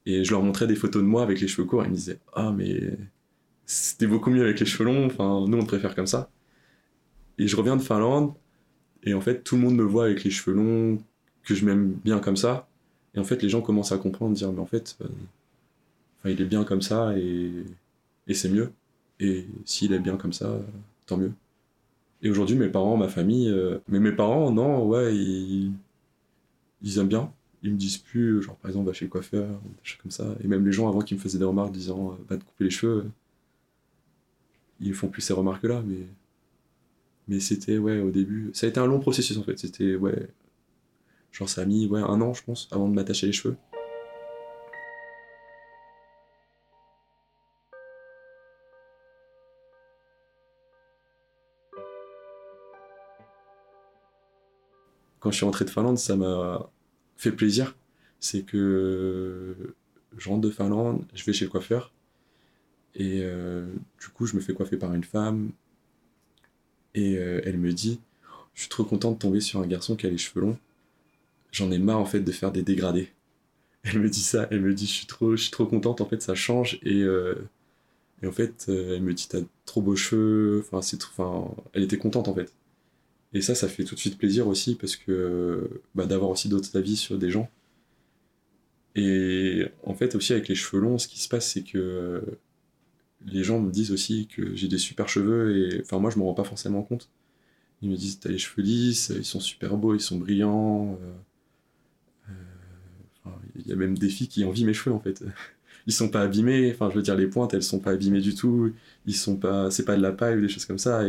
Et 0.04 0.22
je 0.22 0.30
leur 0.32 0.42
montrais 0.42 0.66
des 0.66 0.76
photos 0.76 1.02
de 1.02 1.08
moi 1.08 1.22
avec 1.22 1.40
les 1.40 1.48
cheveux 1.48 1.66
courts. 1.66 1.82
Et 1.82 1.86
ils 1.86 1.92
me 1.92 1.96
disaient, 1.96 2.18
ah, 2.34 2.52
mais 2.52 2.98
c'était 3.64 4.06
beaucoup 4.06 4.28
mieux 4.28 4.42
avec 4.42 4.60
les 4.60 4.66
cheveux 4.66 4.84
longs. 4.84 5.06
Enfin, 5.06 5.46
nous, 5.48 5.56
on 5.56 5.64
préfère 5.64 5.94
comme 5.94 6.06
ça. 6.06 6.28
Et 7.38 7.48
je 7.48 7.56
reviens 7.56 7.76
de 7.76 7.82
Finlande. 7.82 8.34
Et 9.02 9.14
en 9.14 9.22
fait, 9.22 9.42
tout 9.42 9.56
le 9.56 9.62
monde 9.62 9.76
me 9.76 9.82
voit 9.84 10.04
avec 10.04 10.24
les 10.24 10.30
cheveux 10.30 10.54
longs, 10.54 10.98
que 11.42 11.54
je 11.54 11.64
m'aime 11.64 11.94
bien 12.04 12.18
comme 12.18 12.36
ça. 12.36 12.68
Et 13.14 13.18
en 13.18 13.24
fait, 13.24 13.42
les 13.42 13.48
gens 13.48 13.62
commencent 13.62 13.92
à 13.92 13.98
comprendre, 13.98 14.34
dire, 14.34 14.52
mais 14.52 14.60
en 14.60 14.66
fait, 14.66 14.98
euh, 15.00 15.08
il 16.30 16.40
est 16.40 16.46
bien 16.46 16.64
comme 16.64 16.82
ça 16.82 17.16
et, 17.18 17.64
c'est 18.34 18.48
mieux. 18.48 18.72
Et 19.20 19.46
s'il 19.64 19.92
est 19.92 19.98
bien 19.98 20.16
comme 20.16 20.32
ça, 20.32 20.58
tant 21.06 21.16
mieux. 21.16 21.32
Et 22.22 22.30
aujourd'hui, 22.30 22.56
mes 22.56 22.68
parents, 22.68 22.96
ma 22.96 23.08
famille, 23.08 23.48
euh, 23.50 23.78
mais 23.88 24.00
mes 24.00 24.12
parents, 24.12 24.50
non, 24.50 24.86
ouais, 24.86 25.14
ils, 25.14 25.72
aiment 26.98 27.08
bien. 27.08 27.32
Ils 27.62 27.72
me 27.72 27.76
disent 27.76 27.98
plus, 27.98 28.42
genre 28.42 28.56
par 28.56 28.70
exemple, 28.70 28.86
va 28.86 28.92
chez 28.92 29.04
le 29.04 29.10
coiffeur, 29.10 29.48
des 29.48 29.84
choses 29.84 29.98
comme 30.02 30.10
ça. 30.10 30.34
Et 30.42 30.48
même 30.48 30.64
les 30.64 30.72
gens 30.72 30.88
avant 30.88 31.00
qui 31.00 31.14
me 31.14 31.20
faisaient 31.20 31.38
des 31.38 31.44
remarques 31.44 31.72
disant, 31.72 32.12
euh, 32.12 32.24
va 32.28 32.36
te 32.36 32.44
couper 32.44 32.64
les 32.64 32.70
cheveux, 32.70 33.06
ils 34.80 34.94
font 34.94 35.08
plus 35.08 35.22
ces 35.22 35.32
remarques-là, 35.32 35.82
mais. 35.86 36.06
Mais 37.26 37.40
c'était, 37.40 37.78
ouais, 37.78 38.00
au 38.00 38.10
début. 38.10 38.50
Ça 38.52 38.66
a 38.66 38.68
été 38.68 38.78
un 38.80 38.86
long 38.86 39.00
processus 39.00 39.38
en 39.38 39.42
fait. 39.42 39.58
C'était, 39.58 39.94
ouais. 39.96 40.28
Genre, 41.32 41.48
ça 41.48 41.62
a 41.62 41.64
mis, 41.64 41.86
ouais, 41.86 42.00
un 42.00 42.20
an, 42.20 42.34
je 42.34 42.44
pense, 42.44 42.68
avant 42.70 42.88
de 42.88 42.94
m'attacher 42.94 43.26
les 43.26 43.32
cheveux. 43.32 43.56
Quand 55.24 55.30
je 55.30 55.36
suis 55.36 55.46
rentré 55.46 55.64
de 55.64 55.70
Finlande, 55.70 55.96
ça 55.96 56.16
m'a 56.16 56.68
fait 57.16 57.32
plaisir. 57.32 57.74
C'est 58.20 58.42
que 58.42 59.56
je 60.18 60.28
rentre 60.28 60.42
de 60.42 60.50
Finlande, 60.50 61.02
je 61.14 61.24
vais 61.24 61.32
chez 61.32 61.46
le 61.46 61.50
coiffeur. 61.50 61.94
Et 62.94 63.20
euh, 63.22 63.64
du 63.98 64.08
coup, 64.08 64.26
je 64.26 64.36
me 64.36 64.42
fais 64.42 64.52
coiffer 64.52 64.76
par 64.76 64.92
une 64.92 65.02
femme. 65.02 65.52
Et 66.94 67.16
euh, 67.16 67.40
elle 67.44 67.56
me 67.56 67.72
dit 67.72 68.00
Je 68.52 68.60
suis 68.60 68.68
trop 68.68 68.84
content 68.84 69.12
de 69.12 69.16
tomber 69.16 69.40
sur 69.40 69.60
un 69.60 69.66
garçon 69.66 69.96
qui 69.96 70.06
a 70.06 70.10
les 70.10 70.18
cheveux 70.18 70.42
longs. 70.42 70.58
J'en 71.52 71.70
ai 71.70 71.78
marre 71.78 72.00
en 72.00 72.04
fait 72.04 72.20
de 72.20 72.30
faire 72.30 72.52
des 72.52 72.62
dégradés. 72.62 73.10
Elle 73.84 74.00
me 74.00 74.10
dit 74.10 74.20
ça, 74.20 74.46
elle 74.50 74.60
me 74.60 74.74
dit 74.74 74.86
Je 74.86 74.92
suis 74.92 75.06
trop, 75.06 75.36
je 75.36 75.42
suis 75.42 75.50
trop 75.50 75.64
contente, 75.64 76.02
en 76.02 76.06
fait, 76.06 76.20
ça 76.20 76.34
change. 76.34 76.78
Et, 76.82 77.00
euh, 77.00 77.48
et 78.22 78.26
en 78.26 78.32
fait, 78.32 78.66
elle 78.68 79.02
me 79.02 79.14
dit 79.14 79.26
T'as 79.26 79.40
trop 79.64 79.80
beaux 79.80 79.96
cheveux. 79.96 80.62
Enfin, 80.66 80.82
c'est 80.82 81.02
enfin, 81.02 81.50
elle 81.72 81.82
était 81.82 81.96
contente 81.96 82.28
en 82.28 82.34
fait. 82.34 82.52
Et 83.34 83.42
ça, 83.42 83.54
ça 83.54 83.68
fait 83.68 83.84
tout 83.84 83.96
de 83.96 84.00
suite 84.00 84.16
plaisir 84.16 84.46
aussi 84.46 84.76
parce 84.76 84.96
que 84.96 85.68
bah, 85.94 86.06
d'avoir 86.06 86.30
aussi 86.30 86.48
d'autres 86.48 86.76
avis 86.78 86.96
sur 86.96 87.18
des 87.18 87.30
gens. 87.30 87.50
Et 88.94 89.66
en 89.82 89.94
fait, 89.94 90.14
aussi 90.14 90.32
avec 90.32 90.48
les 90.48 90.54
cheveux 90.54 90.80
longs, 90.80 90.98
ce 90.98 91.08
qui 91.08 91.18
se 91.20 91.28
passe, 91.28 91.50
c'est 91.52 91.62
que 91.62 92.22
les 93.26 93.42
gens 93.42 93.60
me 93.60 93.70
disent 93.72 93.90
aussi 93.90 94.28
que 94.28 94.54
j'ai 94.54 94.68
des 94.68 94.78
super 94.78 95.08
cheveux 95.08 95.56
et 95.56 95.80
enfin, 95.80 95.98
moi, 95.98 96.10
je 96.10 96.18
me 96.18 96.24
rends 96.24 96.34
pas 96.34 96.44
forcément 96.44 96.82
compte. 96.82 97.10
Ils 97.82 97.90
me 97.90 97.96
disent, 97.96 98.20
t'as 98.20 98.30
les 98.30 98.38
cheveux 98.38 98.62
lisses, 98.62 99.12
ils 99.16 99.24
sont 99.24 99.40
super 99.40 99.76
beaux, 99.76 99.94
ils 99.94 100.00
sont 100.00 100.18
brillants. 100.18 100.98
Euh, 101.02 102.32
euh, 103.26 103.30
il 103.56 103.66
y 103.66 103.72
a 103.72 103.76
même 103.76 103.98
des 103.98 104.08
filles 104.08 104.28
qui 104.28 104.44
envient 104.44 104.64
mes 104.64 104.74
cheveux 104.74 104.94
en 104.94 105.00
fait. 105.00 105.24
Ils 105.86 105.92
sont 105.92 106.08
pas 106.08 106.22
abîmés, 106.22 106.72
enfin 106.72 106.88
je 106.88 106.96
veux 106.96 107.02
dire 107.02 107.14
les 107.14 107.26
pointes 107.26 107.52
elles 107.52 107.62
sont 107.62 107.78
pas 107.78 107.90
abîmées 107.90 108.22
du 108.22 108.34
tout, 108.34 108.72
ils 109.04 109.14
sont 109.14 109.36
pas, 109.36 109.70
c'est 109.70 109.84
pas 109.84 109.96
de 109.96 110.00
la 110.00 110.12
paille 110.12 110.38
ou 110.38 110.40
des 110.40 110.48
choses 110.48 110.64
comme 110.64 110.78
ça 110.78 111.02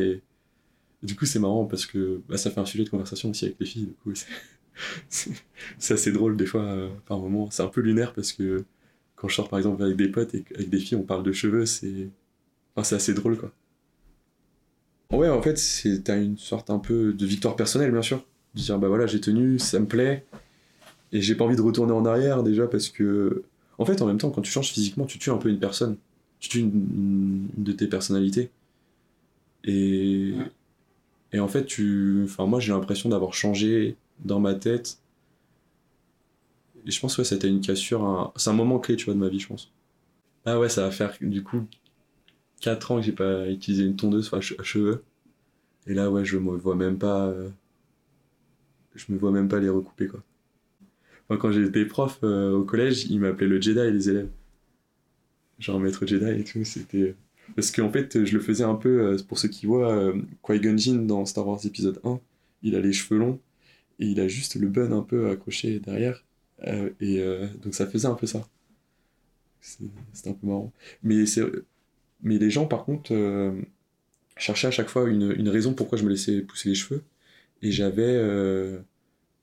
du 1.05 1.15
coup, 1.15 1.25
c'est 1.25 1.39
marrant 1.39 1.65
parce 1.65 1.85
que 1.85 2.21
bah, 2.27 2.38
ça 2.38 2.51
fait 2.51 2.59
un 2.59 2.65
sujet 2.65 2.83
de 2.83 2.89
conversation 2.89 3.29
aussi 3.29 3.45
avec 3.45 3.57
les 3.59 3.65
filles. 3.65 3.85
Du 3.85 3.93
coup, 3.93 4.13
c'est 5.09 5.93
assez 5.93 6.12
drôle 6.12 6.38
des 6.38 6.45
fois, 6.45 6.63
euh, 6.63 6.89
par 7.05 7.19
moments. 7.19 7.50
C'est 7.51 7.63
un 7.63 7.67
peu 7.67 7.81
lunaire 7.81 8.13
parce 8.13 8.33
que 8.33 8.65
quand 9.15 9.27
je 9.27 9.35
sors 9.35 9.50
par 9.50 9.59
exemple 9.59 9.81
avec 9.83 9.95
des 9.95 10.09
potes 10.09 10.35
et 10.35 10.43
avec 10.55 10.69
des 10.69 10.79
filles, 10.79 10.97
on 10.97 11.03
parle 11.03 11.24
de 11.24 11.31
cheveux, 11.31 11.65
c'est 11.65 12.09
enfin, 12.75 12.95
assez 12.95 13.13
drôle 13.13 13.38
quoi. 13.38 13.51
Ouais, 15.12 15.29
en 15.29 15.41
fait, 15.41 15.57
c'est 15.57 16.01
une 16.09 16.38
sorte 16.38 16.69
un 16.69 16.79
peu 16.79 17.13
de 17.13 17.25
victoire 17.25 17.55
personnelle, 17.55 17.91
bien 17.91 18.01
sûr. 18.01 18.25
De 18.55 18.62
dire, 18.62 18.79
bah 18.79 18.88
voilà, 18.88 19.05
j'ai 19.05 19.21
tenu, 19.21 19.59
ça 19.59 19.79
me 19.79 19.85
plaît, 19.85 20.25
et 21.12 21.21
j'ai 21.21 21.35
pas 21.35 21.45
envie 21.45 21.55
de 21.55 21.62
retourner 21.62 21.93
en 21.93 22.05
arrière 22.05 22.43
déjà 22.43 22.67
parce 22.67 22.89
que. 22.89 23.43
En 23.77 23.85
fait, 23.85 24.01
en 24.01 24.05
même 24.05 24.17
temps, 24.17 24.31
quand 24.31 24.41
tu 24.41 24.51
changes 24.51 24.71
physiquement, 24.71 25.05
tu 25.05 25.19
tues 25.19 25.31
un 25.31 25.38
peu 25.38 25.50
une 25.50 25.59
personne. 25.59 25.97
Tu 26.39 26.50
tues 26.50 26.59
une, 26.59 27.47
de 27.57 27.71
tes 27.71 27.88
personnalités. 27.88 28.50
Et. 29.63 30.33
Et 31.35 31.39
en 31.41 31.49
fait, 31.49 31.65
tu... 31.65 32.21
enfin, 32.23 32.45
moi, 32.45 32.61
j'ai 32.61 32.71
l'impression 32.71 33.09
d'avoir 33.09 33.33
changé 33.33 33.97
dans 34.23 34.39
ma 34.39 34.55
tête. 34.55 34.99
Et 36.85 36.91
je 36.91 36.99
pense 37.01 37.17
que 37.17 37.25
c'était 37.25 37.49
une 37.49 37.59
cassure. 37.59 38.31
C'est 38.37 38.49
un 38.49 38.53
moment 38.53 38.79
clé, 38.79 38.95
tu 38.95 39.03
vois, 39.03 39.15
de 39.15 39.19
ma 39.19 39.27
vie, 39.27 39.41
je 39.41 39.47
pense. 39.49 39.73
Ah 40.45 40.57
ouais, 40.61 40.69
ça 40.69 40.83
va 40.83 40.91
faire 40.91 41.13
du 41.19 41.43
coup 41.43 41.67
4 42.61 42.91
ans 42.91 42.95
que 42.97 43.01
j'ai 43.01 43.11
pas 43.11 43.49
utilisé 43.49 43.83
une 43.83 43.97
tondeuse 43.97 44.33
à 44.33 44.39
cheveux. 44.39 45.03
Et 45.87 45.93
là, 45.93 46.09
ouais, 46.09 46.23
je 46.23 46.37
me 46.37 46.55
vois 46.55 46.75
même 46.75 46.97
pas. 46.97 47.27
Euh, 47.27 47.49
je 48.95 49.11
me 49.11 49.17
vois 49.17 49.31
même 49.31 49.49
pas 49.49 49.59
les 49.59 49.67
recouper, 49.67 50.07
quoi. 50.07 50.21
quand 51.37 51.51
j'étais 51.51 51.85
prof 51.85 52.17
euh, 52.23 52.53
au 52.53 52.63
collège, 52.63 53.07
ils 53.09 53.19
m'appelaient 53.19 53.47
le 53.47 53.59
Jedi, 53.61 53.91
les 53.91 54.09
élèves. 54.09 54.29
Genre 55.59 55.81
maître 55.81 56.05
Jedi 56.05 56.29
et 56.39 56.43
tout, 56.45 56.63
c'était. 56.63 57.13
Parce 57.55 57.71
qu'en 57.71 57.91
fait, 57.91 58.25
je 58.25 58.33
le 58.33 58.41
faisais 58.41 58.63
un 58.63 58.75
peu, 58.75 59.13
euh, 59.13 59.17
pour 59.27 59.37
ceux 59.37 59.49
qui 59.49 59.65
voient, 59.65 59.95
euh, 59.95 60.21
Qui-Gon 60.45 60.77
Jinn 60.77 61.07
dans 61.07 61.25
Star 61.25 61.47
Wars 61.47 61.59
épisode 61.65 61.99
1, 62.03 62.19
il 62.63 62.75
a 62.75 62.79
les 62.79 62.93
cheveux 62.93 63.19
longs 63.19 63.39
et 63.99 64.07
il 64.07 64.19
a 64.19 64.27
juste 64.27 64.55
le 64.55 64.67
bun 64.67 64.91
un 64.91 65.01
peu 65.01 65.29
accroché 65.29 65.79
derrière. 65.79 66.23
Euh, 66.67 66.89
et 66.99 67.21
donc 67.61 67.75
ça 67.75 67.85
faisait 67.85 68.07
un 68.07 68.15
peu 68.15 68.27
ça. 68.27 68.47
C'était 69.61 70.29
un 70.29 70.33
peu 70.33 70.47
marrant. 70.47 70.71
Mais, 71.03 71.25
mais 72.23 72.37
les 72.37 72.49
gens, 72.49 72.65
par 72.65 72.85
contre, 72.85 73.13
cherchaient 74.37 74.67
à 74.67 74.71
chaque 74.71 74.89
fois 74.89 75.07
une, 75.09 75.33
une, 75.37 75.49
raison 75.49 75.73
pourquoi 75.73 75.97
je 75.97 76.03
me 76.03 76.09
laissais 76.09 76.41
pousser 76.41 76.69
les 76.69 76.75
cheveux. 76.75 77.03
Et 77.61 77.71
j'avais, 77.71 78.17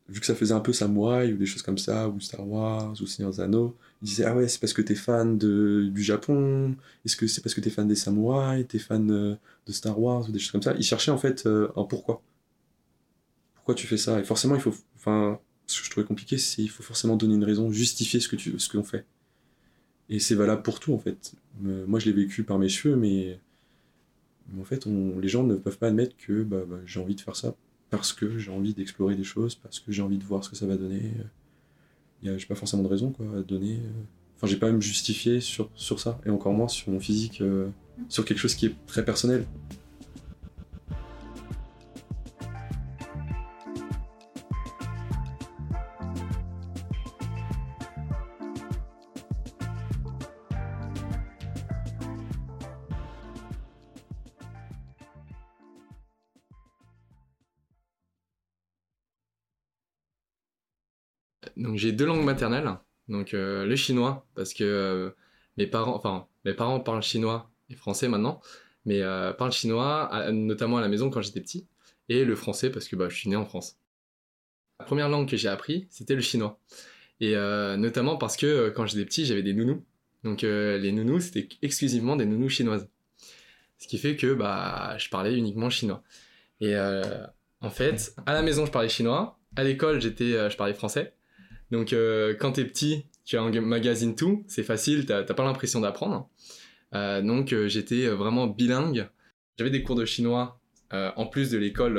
vu 0.09 0.21
que 0.21 0.27
ça 0.27 0.35
faisait 0.35 0.55
un 0.55 0.61
peu 0.61 0.73
samouraï 0.73 1.33
ou 1.33 1.37
des 1.37 1.47
choses 1.47 1.63
comme 1.63 1.79
ça, 1.79 2.09
ou 2.09 2.21
Star 2.21 2.47
Wars, 2.47 2.95
ou 3.01 3.07
Seigneur 3.07 3.33
Zano, 3.33 3.77
ils 4.03 4.07
disaient 4.07 4.25
Ah 4.25 4.37
ouais, 4.37 4.49
c'est 4.49 4.61
parce 4.61 4.73
que 4.73 4.83
t'es 4.83 4.95
fan 4.95 5.39
de, 5.39 5.89
du 5.93 6.03
Japon 6.03 6.77
Est-ce 7.05 7.17
que 7.17 7.27
c'est 7.27 7.41
parce 7.41 7.55
que 7.55 7.61
t'es 7.61 7.71
fan 7.71 7.89
des 7.89 7.95
samouraïs 7.95 8.67
T'es 8.69 8.79
fan 8.79 9.07
de, 9.07 9.37
de, 9.67 9.73
Star 9.73 9.99
Wars 9.99 10.29
ou 10.29 10.33
des 10.33 10.39
choses 10.39 10.53
comme 10.53 10.63
ça? 10.63 10.75
Ils 10.77 10.85
cherchaient 10.85 11.11
en 11.11 11.19
fait 11.19 11.47
un 11.47 11.85
pourquoi. 11.85 12.23
Pourquoi 13.55 13.75
tu 13.75 13.87
fais 13.87 13.97
ça? 13.97 14.21
Et 14.21 14.25
forcément, 14.25 14.57
il 14.57 14.61
faut. 14.61 14.75
Enfin, 14.97 15.39
ce 15.67 15.81
que 15.81 15.87
je 15.87 15.91
trouvais 15.91 16.07
compliqué, 16.07 16.39
c'est 16.39 16.57
qu'il 16.57 16.71
faut 16.71 16.83
forcément 16.83 17.17
donner 17.17 17.35
une 17.35 17.45
raison, 17.45 17.71
justifier 17.73 18.21
ce 18.21 18.29
que 18.29 18.37
tu, 18.37 18.59
ce 18.59 18.69
qu'on 18.69 18.85
fait. 18.85 19.07
Et 20.09 20.19
c'est 20.19 20.35
valable 20.35 20.63
pour 20.63 20.81
tout 20.81 20.93
en 20.93 20.99
fait. 20.99 21.33
Euh, 21.65 21.87
moi, 21.87 21.99
je 21.99 22.07
l'ai 22.07 22.13
vécu 22.13 22.45
par 22.45 22.59
mes 22.59 22.69
cheveux, 22.69 22.97
mais, 22.97 23.41
en 24.59 24.65
fait, 24.65 24.87
on, 24.87 25.19
les 25.19 25.29
gens 25.29 25.45
ne 25.45 25.55
peuvent 25.57 25.79
pas 25.79 25.89
admettre 25.89 26.17
que 26.17 26.43
bah, 26.43 26.65
bah, 26.69 26.79
j'ai 26.85 27.01
envie 27.01 27.15
de 27.15 27.21
faire 27.21 27.37
ça 27.37 27.55
parce 27.91 28.13
que 28.13 28.39
j'ai 28.39 28.51
envie 28.51 28.75
d'explorer 28.75 29.15
des 29.15 29.25
choses, 29.25 29.55
parce 29.55 29.79
que 29.81 29.93
j'ai 29.93 30.03
envie 30.03 30.19
de 30.19 30.25
voir 30.25 30.43
ce 30.45 30.51
que 30.51 30.57
ça 30.57 30.67
va 30.67 30.77
donner. 30.77 31.13
J'ai 32.23 32.47
pas 32.47 32.55
forcément 32.55 32.83
de 32.83 32.89
raison 32.89 33.11
quoi 33.11 33.27
à 33.39 33.43
donner. 33.43 33.79
Enfin, 34.37 34.47
j'ai 34.47 34.57
pas 34.57 34.69
à 34.69 34.73
me 34.73 34.81
justifier 34.81 35.41
sur, 35.41 35.71
sur 35.75 36.01
ça, 36.01 36.21
et 36.27 36.31
encore 36.31 36.53
moins 36.53 36.69
sur 36.69 36.91
mon 36.91 36.99
physique, 36.99 37.41
euh, 37.41 37.69
sur 38.09 38.25
quelque 38.25 38.39
chose 38.39 38.55
qui 38.55 38.67
est 38.67 38.75
très 38.87 39.05
personnel. 39.05 39.45
J'ai 61.83 61.91
deux 61.91 62.07
langues 62.07 62.25
maternelles, 62.25 62.71
donc 63.09 63.35
euh, 63.35 63.67
le 63.67 63.75
chinois 63.75 64.25
parce 64.37 64.55
que 64.55 64.63
euh, 64.63 65.11
mes 65.57 65.67
parents, 65.67 65.97
enfin 65.97 66.29
mes 66.45 66.55
parents 66.55 66.79
parlent 66.79 67.03
chinois 67.03 67.51
et 67.71 67.75
français 67.75 68.07
maintenant, 68.07 68.41
mais 68.85 69.03
euh, 69.03 69.33
parlent 69.33 69.53
chinois 69.53 70.31
notamment 70.31 70.79
à 70.79 70.81
la 70.81 70.89
maison 70.89 71.11
quand 71.11 71.21
j'étais 71.23 71.41
petit, 71.41 71.67
et 72.09 72.25
le 72.25 72.37
français 72.37 72.71
parce 72.71 72.87
que 72.87 72.95
bah, 72.95 73.09
je 73.09 73.17
suis 73.17 73.29
né 73.29 73.37
en 73.37 73.45
France. 73.45 73.79
La 74.79 74.87
première 74.87 75.09
langue 75.09 75.29
que 75.29 75.37
j'ai 75.37 75.49
appris 75.49 75.89
c'était 75.91 76.15
le 76.15 76.21
chinois, 76.21 76.61
et 77.21 77.35
notamment 77.77 78.17
parce 78.17 78.37
que 78.37 78.71
quand 78.71 78.87
j'étais 78.87 79.05
petit 79.05 79.27
j'avais 79.27 79.43
des 79.43 79.53
nounous, 79.53 79.85
donc 80.23 80.43
les 80.43 80.93
nounous 80.93 81.21
c'était 81.21 81.49
exclusivement 81.63 82.15
des 82.15 82.27
nounous 82.27 82.49
chinoises, 82.49 82.89
ce 83.79 83.89
qui 83.89 83.99
fait 83.99 84.15
que 84.15 84.35
bah 84.35 84.97
je 84.99 85.09
parlais 85.09 85.37
uniquement 85.37 85.69
chinois. 85.69 86.05
Et 86.61 86.77
en 87.61 87.71
fait, 87.71 88.15
à 88.27 88.35
la 88.35 88.43
maison 88.43 88.67
je 88.67 88.71
parlais 88.71 88.89
chinois, 88.89 89.41
à 89.57 89.65
l'école 89.65 90.01
j'étais, 90.01 90.49
je 90.49 90.57
parlais 90.57 90.75
français. 90.75 91.15
Donc 91.73 91.95
euh, 91.95 92.35
quand 92.39 92.53
t'es 92.53 92.65
petit, 92.67 93.07
tu 93.25 93.39
magazine 93.39 94.15
tout, 94.15 94.45
c'est 94.47 94.63
facile, 94.63 95.07
t'as 95.07 95.25
pas 95.25 95.43
l'impression 95.43 95.81
d'apprendre. 95.81 96.29
Euh, 96.95 97.23
donc 97.23 97.53
euh, 97.53 97.67
j'étais 97.67 98.07
vraiment 98.09 98.47
bilingue. 98.47 99.09
J'avais 99.59 99.71
des 99.71 99.83
cours 99.83 99.97
de 99.97 100.05
chinois 100.05 100.61
en 100.93 101.27
plus 101.27 101.51
de 101.51 101.57
l'école 101.57 101.99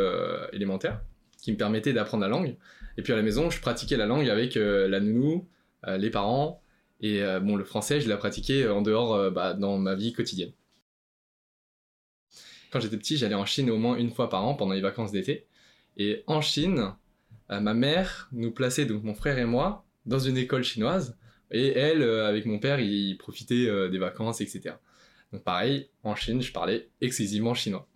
élémentaire 0.53 1.01
qui 1.42 1.51
me 1.51 1.58
permettaient 1.58 1.94
d'apprendre 1.94 2.22
la 2.22 2.30
langue. 2.30 2.56
Et 2.98 3.01
puis 3.01 3.12
à 3.12 3.15
la 3.15 3.24
maison, 3.24 3.50
je 3.50 3.60
pratiquais 3.60 3.98
la 3.98 4.06
langue 4.06 4.30
avec 4.30 4.53
la 4.53 5.00
nounou, 5.00 5.48
les 5.88 6.12
parents. 6.12 6.62
Et 7.01 7.24
bon, 7.42 7.56
le 7.56 7.63
français, 7.63 8.01
je 8.01 8.08
l'ai 8.08 8.15
pratiqué 8.15 8.68
en 8.68 8.84
dehors 8.84 9.32
bah, 9.32 9.56
dans 9.56 9.80
ma 9.80 9.96
vie 9.96 10.13
quotidienne. 10.13 10.51
Quand 12.72 12.80
j'étais 12.80 12.98
petit, 12.98 13.18
j'allais 13.18 13.34
en 13.34 13.48
Chine 13.48 13.72
au 13.72 13.77
moins 13.77 13.96
une 13.96 14.12
fois 14.12 14.30
par 14.30 14.46
an 14.46 14.53
pendant 14.53 14.74
les 14.74 14.82
vacances 14.82 15.12
d'été. 15.12 15.48
Et 15.98 16.24
en 16.27 16.42
Chine, 16.42 16.94
ma 17.50 17.73
mère 17.73 18.29
nous 18.31 18.51
plaçait, 18.51 18.85
donc 18.85 19.03
mon 19.03 19.13
frère 19.13 19.38
et 19.38 19.45
moi, 19.45 19.85
dans 20.05 20.19
une 20.19 20.38
école 20.38 20.63
chinoise. 20.63 21.17
Et 21.51 21.67
elle, 21.77 22.01
euh, 22.01 22.27
avec 22.27 22.45
mon 22.45 22.59
père, 22.59 22.79
ils 22.79 23.17
profitaient 23.17 23.67
euh, 23.67 23.89
des 23.89 24.00
vacances, 24.00 24.41
etc. 24.41 24.75
Donc 25.31 25.43
pareil, 25.43 25.89
en 26.03 26.15
Chine, 26.15 26.41
je 26.41 26.51
parlais 26.51 26.89
exclusivement 27.01 27.53
chinois. 27.53 27.88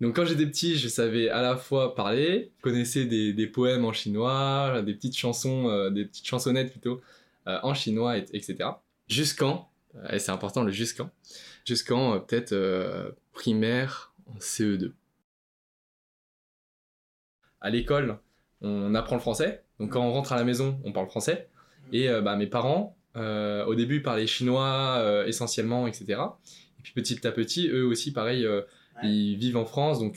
Donc 0.00 0.16
quand 0.16 0.24
j'étais 0.24 0.46
petit, 0.46 0.76
je 0.76 0.88
savais 0.88 1.28
à 1.28 1.40
la 1.42 1.56
fois 1.56 1.94
parler, 1.94 2.52
connaissais 2.62 3.04
des, 3.04 3.32
des 3.32 3.46
poèmes 3.46 3.84
en 3.84 3.92
chinois, 3.92 4.82
des 4.82 4.94
petites 4.94 5.16
chansons, 5.16 5.90
des 5.90 6.04
petites 6.04 6.26
chansonnettes 6.26 6.72
plutôt, 6.72 7.00
en 7.46 7.72
chinois, 7.74 8.18
etc. 8.18 8.56
Jusqu'en, 9.08 9.70
et 10.10 10.18
c'est 10.18 10.32
important 10.32 10.64
le 10.64 10.72
jusqu'en, 10.72 11.10
jusqu'en 11.64 12.20
peut-être 12.20 13.14
primaire 13.32 14.12
en 14.26 14.38
CE2. 14.38 14.92
À 17.60 17.70
l'école, 17.70 18.18
on 18.64 18.94
apprend 18.94 19.16
le 19.16 19.20
français. 19.20 19.62
Donc 19.78 19.92
quand 19.92 20.04
on 20.04 20.12
rentre 20.12 20.32
à 20.32 20.36
la 20.36 20.44
maison, 20.44 20.80
on 20.84 20.92
parle 20.92 21.06
français. 21.06 21.48
Et 21.92 22.08
euh, 22.08 22.22
bah, 22.22 22.36
mes 22.36 22.46
parents, 22.46 22.96
euh, 23.16 23.64
au 23.66 23.74
début, 23.74 24.02
parlaient 24.02 24.26
chinois 24.26 24.96
euh, 24.98 25.26
essentiellement, 25.26 25.86
etc. 25.86 26.20
Et 26.78 26.82
puis 26.82 26.92
petit 26.92 27.26
à 27.26 27.32
petit, 27.32 27.68
eux 27.68 27.86
aussi, 27.86 28.12
pareil, 28.12 28.46
ils 29.02 29.36
vivent 29.36 29.56
en 29.56 29.64
France, 29.64 29.98
donc 29.98 30.14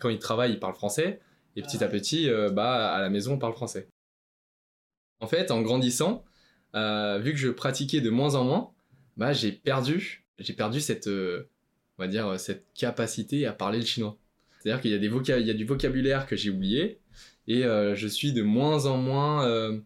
quand 0.00 0.08
ils 0.08 0.18
travaillent, 0.18 0.52
ils 0.52 0.60
parlent 0.60 0.74
français. 0.74 1.20
Et 1.56 1.62
petit 1.62 1.82
à 1.82 1.88
petit, 1.88 2.28
bah, 2.52 2.92
à 2.92 3.00
la 3.00 3.10
maison, 3.10 3.34
on 3.34 3.38
parle 3.38 3.54
français. 3.54 3.88
En 5.20 5.26
fait, 5.26 5.50
en 5.50 5.62
grandissant, 5.62 6.24
vu 6.74 7.32
que 7.32 7.36
je 7.36 7.48
pratiquais 7.48 8.00
de 8.00 8.10
moins 8.10 8.34
en 8.34 8.44
moins, 8.44 8.70
bah, 9.16 9.32
j'ai 9.32 9.52
perdu, 9.52 10.26
j'ai 10.38 10.52
perdu 10.52 10.80
cette, 10.80 11.06
on 11.06 12.02
va 12.02 12.08
dire, 12.08 12.40
cette 12.40 12.66
capacité 12.74 13.46
à 13.46 13.52
parler 13.52 13.78
le 13.78 13.86
chinois. 13.86 14.16
C'est-à-dire 14.58 14.82
qu'il 14.82 14.90
y 14.90 14.94
a, 14.94 14.98
des 14.98 15.06
il 15.06 15.46
y 15.46 15.50
a 15.50 15.54
du 15.54 15.64
vocabulaire 15.64 16.26
que 16.26 16.36
j'ai 16.36 16.50
oublié, 16.50 17.00
et 17.50 17.64
euh, 17.64 17.96
je 17.96 18.06
suis 18.06 18.32
de 18.32 18.42
moins 18.42 18.86
en 18.86 18.96
moins 18.96 19.44
euh, 19.44 19.80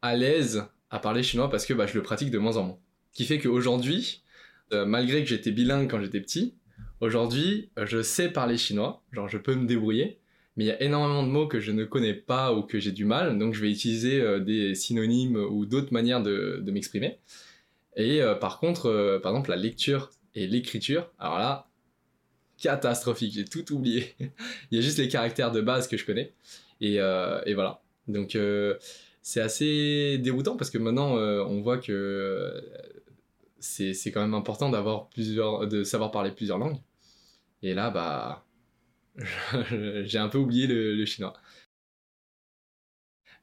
à 0.00 0.16
l'aise 0.16 0.64
à 0.88 0.98
parler 0.98 1.22
chinois 1.22 1.50
parce 1.50 1.66
que 1.66 1.74
bah, 1.74 1.86
je 1.86 1.92
le 1.92 2.02
pratique 2.02 2.30
de 2.30 2.38
moins 2.38 2.56
en 2.56 2.64
moins. 2.64 2.78
Ce 3.12 3.18
qui 3.18 3.26
fait 3.26 3.38
qu'aujourd'hui, 3.38 4.22
euh, 4.72 4.86
malgré 4.86 5.22
que 5.22 5.28
j'étais 5.28 5.50
bilingue 5.50 5.90
quand 5.90 6.00
j'étais 6.00 6.22
petit, 6.22 6.54
aujourd'hui 7.00 7.68
je 7.76 8.00
sais 8.00 8.30
parler 8.30 8.56
chinois, 8.56 9.02
genre 9.12 9.28
je 9.28 9.36
peux 9.36 9.54
me 9.54 9.66
débrouiller, 9.66 10.20
mais 10.56 10.64
il 10.64 10.68
y 10.68 10.70
a 10.70 10.82
énormément 10.82 11.22
de 11.22 11.28
mots 11.28 11.46
que 11.46 11.60
je 11.60 11.70
ne 11.70 11.84
connais 11.84 12.14
pas 12.14 12.54
ou 12.54 12.62
que 12.62 12.80
j'ai 12.80 12.92
du 12.92 13.04
mal, 13.04 13.38
donc 13.38 13.52
je 13.52 13.60
vais 13.60 13.70
utiliser 13.70 14.40
des 14.40 14.74
synonymes 14.74 15.36
ou 15.36 15.66
d'autres 15.66 15.92
manières 15.92 16.22
de, 16.22 16.62
de 16.64 16.72
m'exprimer. 16.72 17.18
Et 17.96 18.22
par 18.40 18.58
contre, 18.58 19.20
par 19.22 19.32
exemple, 19.32 19.50
la 19.50 19.56
lecture 19.56 20.10
et 20.34 20.46
l'écriture, 20.46 21.10
alors 21.18 21.38
là, 21.38 21.70
catastrophique, 22.60 23.34
j'ai 23.34 23.44
tout 23.44 23.72
oublié. 23.72 24.14
il 24.70 24.76
y 24.76 24.78
a 24.78 24.82
juste 24.82 24.98
les 24.98 25.08
caractères 25.08 25.50
de 25.50 25.60
base 25.60 25.88
que 25.88 25.96
je 25.96 26.04
connais. 26.04 26.32
Euh, 26.82 27.42
et, 27.46 27.54
voilà. 27.54 27.82
Donc 28.08 28.34
euh, 28.34 28.78
c'est 29.22 29.40
assez 29.40 30.18
déroutant 30.18 30.56
parce 30.56 30.70
que 30.70 30.78
maintenant 30.78 31.16
euh, 31.18 31.44
on 31.44 31.60
voit 31.60 31.78
que 31.78 32.62
c'est 33.60 33.94
quand 34.12 34.22
même 34.22 34.34
important 34.34 34.70
d'avoir 34.70 35.10
plusieurs, 35.10 35.66
de 35.66 35.84
savoir 35.84 36.10
parler 36.10 36.30
plusieurs 36.30 36.58
langues. 36.58 36.78
Et 37.62 37.74
là, 37.74 37.90
bah, 37.90 38.46
j'ai 40.04 40.18
un 40.18 40.28
peu 40.28 40.38
oublié 40.38 40.66
le, 40.66 41.04
chinois. 41.04 41.34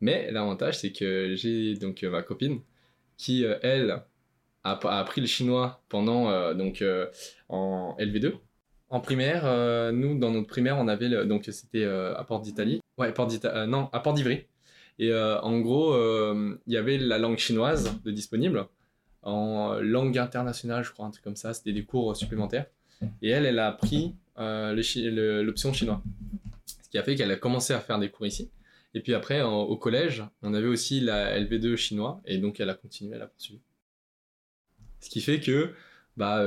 Mais 0.02 0.32
l'avantage, 0.32 0.80
c'est 0.80 0.92
que 0.92 1.36
j'ai 1.36 1.76
donc 1.76 2.04
ma 2.04 2.24
copine 2.24 2.62
qui, 3.18 3.44
elle, 3.62 4.04
a, 4.64 4.80
appris 5.00 5.22
le 5.22 5.28
chinois 5.28 5.84
pendant 5.90 6.54
donc 6.56 6.84
en 7.50 7.96
LV2. 8.00 8.34
En 8.90 9.00
primaire, 9.02 9.92
nous, 9.94 10.18
dans 10.18 10.32
notre 10.32 10.48
primaire, 10.48 10.78
on 10.80 10.88
avait 10.88 11.26
donc 11.28 11.46
c'était 11.52 11.86
à 11.86 12.24
Porte 12.28 12.44
d'Italie. 12.44 12.82
Ouais, 12.98 13.14
euh, 13.46 13.84
à 13.92 14.00
Port 14.00 14.14
d'Ivry. 14.14 14.46
Et 15.00 15.12
euh, 15.12 15.40
en 15.42 15.60
gros, 15.60 15.94
euh, 15.94 16.60
il 16.66 16.74
y 16.74 16.78
avait 16.78 16.98
la 16.98 17.20
langue 17.20 17.38
chinoise 17.38 17.94
de 18.04 18.12
disponible 18.12 18.68
en 19.22 19.76
langue 19.82 20.18
internationale, 20.18 20.84
je 20.84 20.92
crois, 20.92 21.06
un 21.06 21.12
truc 21.12 21.24
comme 21.24 21.36
ça. 21.36 21.54
C'était 21.54 21.74
des 21.74 21.84
cours 21.84 22.16
supplémentaires. 22.16 22.66
Et 23.22 23.30
elle, 23.30 23.46
elle 23.46 23.60
a 23.60 23.72
pris 23.72 24.16
l'option 24.38 25.74
chinois. 25.74 26.02
Ce 26.66 26.90
qui 26.90 26.98
a 26.98 27.04
fait 27.04 27.16
qu'elle 27.16 27.32
a 27.32 27.36
commencé 27.36 27.74
à 27.74 27.80
faire 27.80 28.00
des 28.00 28.10
cours 28.10 28.26
ici. 28.26 28.50
Et 28.94 29.02
puis 29.02 29.14
après, 29.14 29.42
au 29.42 29.76
collège, 29.76 30.24
on 30.42 30.54
avait 30.54 30.68
aussi 30.68 31.02
la 31.02 31.38
LV2 31.40 31.76
chinois. 31.76 32.22
Et 32.26 32.38
donc, 32.38 32.60
elle 32.62 32.70
a 32.70 32.74
continué, 32.74 33.16
elle 33.16 33.22
a 33.22 33.28
poursuivi. 33.28 33.60
Ce 35.02 35.10
qui 35.10 35.20
fait 35.20 35.42
que, 35.42 35.74
bah, 36.16 36.42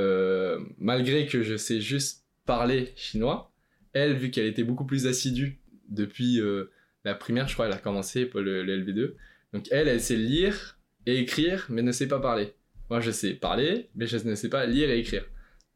malgré 0.78 1.26
que 1.26 1.42
je 1.42 1.56
sais 1.56 1.82
juste 1.82 2.24
parler 2.46 2.94
chinois, 2.96 3.52
elle, 3.92 4.14
vu 4.14 4.30
qu'elle 4.30 4.46
était 4.46 4.64
beaucoup 4.64 4.86
plus 4.86 5.06
assidue 5.06 5.60
depuis 5.90 6.40
euh, 6.40 6.70
la 7.04 7.14
primaire, 7.14 7.48
je 7.48 7.54
crois, 7.54 7.66
elle 7.66 7.72
a 7.72 7.78
commencé 7.78 8.26
pour 8.26 8.40
le, 8.40 8.64
LV2. 8.64 9.14
Donc 9.52 9.66
elle, 9.70 9.88
elle 9.88 10.00
sait 10.00 10.16
lire 10.16 10.78
et 11.06 11.18
écrire, 11.18 11.66
mais 11.68 11.82
ne 11.82 11.92
sait 11.92 12.08
pas 12.08 12.20
parler. 12.20 12.54
Moi, 12.88 13.00
je 13.00 13.10
sais 13.10 13.34
parler, 13.34 13.90
mais 13.94 14.06
je 14.06 14.16
ne 14.18 14.34
sais 14.34 14.48
pas 14.48 14.66
lire 14.66 14.90
et 14.90 14.98
écrire. 14.98 15.24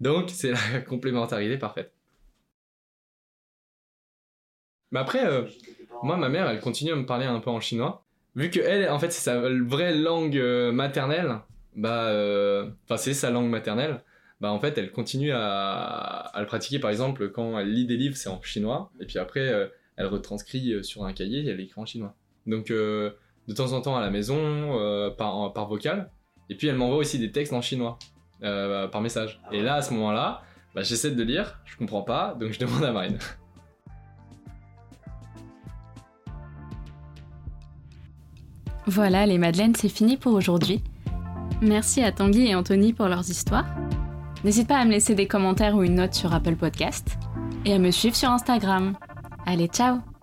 Donc 0.00 0.30
c'est 0.30 0.52
la 0.52 0.80
complémentarité 0.88 1.58
parfaite. 1.58 1.92
Mais 4.92 5.00
après, 5.00 5.26
euh, 5.26 5.44
moi, 6.02 6.16
ma 6.16 6.28
mère, 6.28 6.48
elle 6.48 6.60
continue 6.60 6.92
à 6.92 6.96
me 6.96 7.06
parler 7.06 7.26
un 7.26 7.40
peu 7.40 7.50
en 7.50 7.60
chinois. 7.60 8.04
Vu 8.36 8.50
que 8.50 8.60
elle, 8.60 8.88
en 8.90 8.98
fait, 8.98 9.10
c'est 9.10 9.22
sa 9.22 9.40
vraie 9.40 9.94
langue 9.94 10.36
euh, 10.36 10.72
maternelle, 10.72 11.40
bah, 11.76 12.12
enfin 12.84 12.96
c'est 12.96 13.14
sa 13.14 13.30
langue 13.30 13.48
maternelle. 13.48 14.02
Bah 14.40 14.50
en 14.50 14.60
fait, 14.60 14.76
elle 14.78 14.90
continue 14.92 15.32
à, 15.32 16.32
le 16.38 16.46
pratiquer. 16.46 16.78
Par 16.78 16.90
exemple, 16.90 17.30
quand 17.30 17.58
elle 17.58 17.72
lit 17.72 17.86
des 17.86 17.96
livres, 17.96 18.16
c'est 18.16 18.28
en 18.28 18.42
chinois, 18.42 18.92
et 19.00 19.06
puis 19.06 19.18
après, 19.18 19.70
elle 19.96 20.06
retranscrit 20.06 20.82
sur 20.82 21.04
un 21.04 21.12
cahier 21.12 21.44
et 21.44 21.48
elle 21.48 21.60
écrit 21.60 21.80
en 21.80 21.86
chinois. 21.86 22.14
Donc 22.46 22.68
de 22.68 23.16
temps 23.54 23.72
en 23.72 23.80
temps 23.80 23.96
à 23.96 24.00
la 24.00 24.10
maison, 24.10 25.12
par, 25.16 25.52
par 25.52 25.68
vocal, 25.68 26.10
et 26.50 26.56
puis 26.56 26.68
elle 26.68 26.76
m'envoie 26.76 26.98
aussi 26.98 27.18
des 27.18 27.32
textes 27.32 27.52
en 27.52 27.60
chinois 27.60 27.98
par 28.40 29.00
message. 29.00 29.40
Et 29.52 29.62
là, 29.62 29.74
à 29.74 29.82
ce 29.82 29.94
moment-là, 29.94 30.42
bah, 30.74 30.82
j'essaie 30.82 31.12
de 31.12 31.22
lire, 31.22 31.60
je 31.64 31.76
comprends 31.76 32.02
pas, 32.02 32.36
donc 32.38 32.52
je 32.52 32.58
demande 32.58 32.84
à 32.84 32.92
Marine. 32.92 33.18
Voilà, 38.86 39.24
les 39.24 39.38
Madeleines, 39.38 39.74
c'est 39.74 39.88
fini 39.88 40.18
pour 40.18 40.34
aujourd'hui. 40.34 40.82
Merci 41.62 42.02
à 42.02 42.12
Tanguy 42.12 42.48
et 42.48 42.54
Anthony 42.54 42.92
pour 42.92 43.06
leurs 43.06 43.30
histoires. 43.30 43.64
N'hésite 44.42 44.68
pas 44.68 44.76
à 44.76 44.84
me 44.84 44.90
laisser 44.90 45.14
des 45.14 45.26
commentaires 45.26 45.74
ou 45.74 45.82
une 45.82 45.94
note 45.94 46.12
sur 46.12 46.34
Apple 46.34 46.56
Podcast 46.56 47.16
et 47.64 47.72
à 47.72 47.78
me 47.78 47.90
suivre 47.90 48.14
sur 48.14 48.28
Instagram. 48.28 48.94
Allez, 49.46 49.68
ciao 49.68 50.13